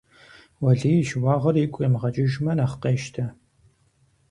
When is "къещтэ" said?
2.83-3.25